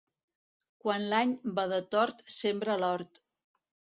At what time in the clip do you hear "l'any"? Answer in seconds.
1.11-1.35